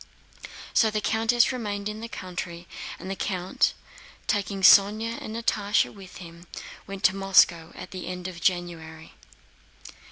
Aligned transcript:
So 0.73 0.89
the 0.89 0.99
countess 0.99 1.51
remained 1.51 1.87
in 1.87 2.01
the 2.01 2.07
country, 2.09 2.67
and 2.97 3.07
the 3.07 3.15
count, 3.15 3.75
taking 4.25 4.63
Sónya 4.63 5.21
and 5.21 5.35
Natásha 5.35 5.93
with 5.93 6.17
him, 6.17 6.47
went 6.87 7.03
to 7.03 7.15
Moscow 7.15 7.71
at 7.75 7.91
the 7.91 8.07
end 8.07 8.27
of 8.27 8.41
January. 8.41 9.13